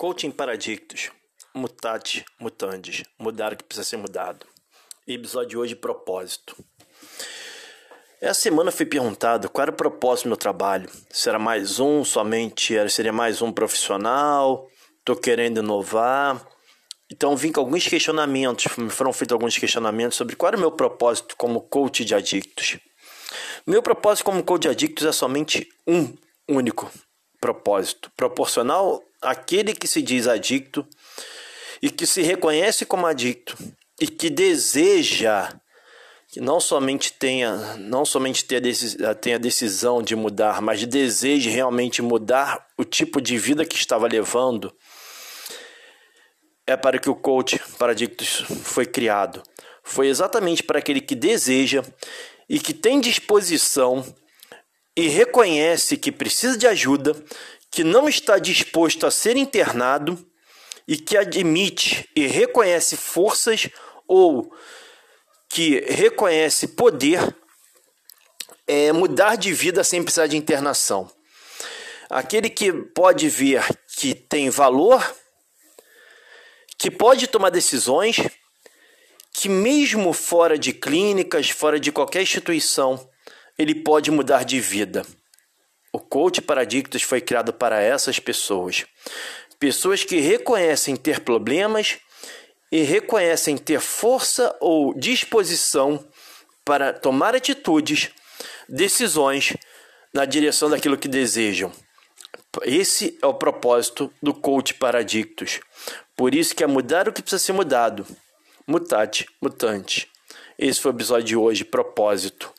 Coaching 0.00 0.30
Paradictos, 0.30 1.10
Mutate, 1.54 2.24
Mutandis, 2.40 3.02
mudar 3.18 3.52
o 3.52 3.56
que 3.58 3.62
precisa 3.62 3.86
ser 3.86 3.98
mudado. 3.98 4.46
Episódio 5.06 5.48
de 5.50 5.58
hoje, 5.58 5.76
propósito. 5.76 6.56
Essa 8.18 8.40
semana 8.40 8.72
fui 8.72 8.86
perguntado 8.86 9.50
qual 9.50 9.64
era 9.64 9.70
o 9.70 9.76
propósito 9.76 10.24
do 10.24 10.28
meu 10.28 10.38
trabalho. 10.38 10.90
Será 11.10 11.38
mais 11.38 11.78
um 11.80 12.02
somente? 12.02 12.74
Seria 12.88 13.12
mais 13.12 13.42
um 13.42 13.52
profissional? 13.52 14.70
Estou 15.00 15.16
querendo 15.16 15.58
inovar? 15.58 16.48
Então 17.12 17.36
vim 17.36 17.52
com 17.52 17.60
alguns 17.60 17.86
questionamentos, 17.86 18.74
me 18.78 18.88
foram 18.88 19.12
feitos 19.12 19.34
alguns 19.34 19.58
questionamentos 19.58 20.16
sobre 20.16 20.34
qual 20.34 20.48
era 20.48 20.56
o 20.56 20.60
meu 20.60 20.72
propósito 20.72 21.36
como 21.36 21.60
coach 21.60 22.06
de 22.06 22.14
adictos. 22.14 22.78
Meu 23.66 23.82
propósito 23.82 24.24
como 24.24 24.42
coach 24.42 24.62
de 24.62 24.68
adictos 24.70 25.04
é 25.04 25.12
somente 25.12 25.68
um 25.86 26.16
único 26.48 26.90
propósito, 27.40 28.10
proporcional 28.16 29.02
àquele 29.20 29.74
que 29.74 29.86
se 29.86 30.02
diz 30.02 30.26
adicto 30.26 30.86
e 31.80 31.90
que 31.90 32.06
se 32.06 32.22
reconhece 32.22 32.84
como 32.84 33.06
adicto 33.06 33.56
e 34.00 34.06
que 34.06 34.28
deseja 34.28 35.52
que 36.28 36.40
não 36.40 36.60
somente 36.60 37.12
tenha 37.12 37.76
não 37.76 38.04
somente 38.04 38.44
tenha, 38.44 38.60
a 38.60 39.38
decisão 39.38 40.02
de 40.02 40.14
mudar, 40.14 40.60
mas 40.62 40.84
deseje 40.86 41.50
realmente 41.50 42.00
mudar 42.02 42.66
o 42.78 42.84
tipo 42.84 43.20
de 43.20 43.36
vida 43.36 43.64
que 43.64 43.74
estava 43.74 44.06
levando, 44.06 44.72
é 46.66 46.76
para 46.76 46.98
que 46.98 47.10
o 47.10 47.16
coach 47.16 47.60
para 47.78 47.92
adictos 47.92 48.44
foi 48.62 48.86
criado. 48.86 49.42
Foi 49.82 50.06
exatamente 50.06 50.62
para 50.62 50.78
aquele 50.78 51.00
que 51.00 51.16
deseja 51.16 51.82
e 52.48 52.60
que 52.60 52.72
tem 52.72 53.00
disposição 53.00 54.04
e 55.00 55.08
reconhece 55.08 55.96
que 55.96 56.12
precisa 56.12 56.58
de 56.58 56.66
ajuda, 56.66 57.16
que 57.70 57.82
não 57.82 58.06
está 58.06 58.38
disposto 58.38 59.06
a 59.06 59.10
ser 59.10 59.34
internado 59.34 60.22
e 60.86 60.94
que 60.94 61.16
admite 61.16 62.06
e 62.14 62.26
reconhece 62.26 62.98
forças 62.98 63.70
ou 64.06 64.54
que 65.48 65.80
reconhece 65.88 66.68
poder 66.68 67.34
é, 68.66 68.92
mudar 68.92 69.36
de 69.36 69.54
vida 69.54 69.82
sem 69.82 70.02
precisar 70.02 70.26
de 70.26 70.36
internação. 70.36 71.10
Aquele 72.10 72.50
que 72.50 72.70
pode 72.70 73.26
ver 73.30 73.64
que 73.96 74.14
tem 74.14 74.50
valor, 74.50 75.16
que 76.76 76.90
pode 76.90 77.26
tomar 77.26 77.48
decisões, 77.48 78.18
que 79.32 79.48
mesmo 79.48 80.12
fora 80.12 80.58
de 80.58 80.74
clínicas, 80.74 81.48
fora 81.48 81.80
de 81.80 81.90
qualquer 81.90 82.20
instituição, 82.20 83.09
ele 83.60 83.74
pode 83.74 84.10
mudar 84.10 84.42
de 84.42 84.58
vida. 84.58 85.04
O 85.92 85.98
coach 85.98 86.40
Paradictos 86.40 87.02
foi 87.02 87.20
criado 87.20 87.52
para 87.52 87.78
essas 87.78 88.18
pessoas. 88.18 88.86
Pessoas 89.58 90.02
que 90.02 90.18
reconhecem 90.18 90.96
ter 90.96 91.20
problemas 91.20 91.98
e 92.72 92.80
reconhecem 92.80 93.58
ter 93.58 93.78
força 93.78 94.56
ou 94.60 94.94
disposição 94.94 96.02
para 96.64 96.94
tomar 96.94 97.36
atitudes, 97.36 98.08
decisões 98.66 99.54
na 100.14 100.24
direção 100.24 100.70
daquilo 100.70 100.96
que 100.96 101.08
desejam. 101.08 101.70
Esse 102.62 103.18
é 103.20 103.26
o 103.26 103.34
propósito 103.34 104.10
do 104.22 104.32
coach 104.32 104.72
Paradictos. 104.72 105.60
Por 106.16 106.34
isso 106.34 106.54
que 106.54 106.64
é 106.64 106.66
mudar 106.66 107.06
o 107.06 107.12
que 107.12 107.20
precisa 107.20 107.44
ser 107.44 107.52
mudado. 107.52 108.06
Mutate, 108.66 109.26
mutante. 109.38 110.08
Esse 110.58 110.80
foi 110.80 110.92
o 110.92 110.96
episódio 110.96 111.26
de 111.26 111.36
hoje, 111.36 111.62
propósito. 111.62 112.50